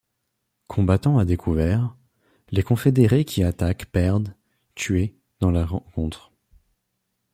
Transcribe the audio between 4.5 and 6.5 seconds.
tués dans la rencontre.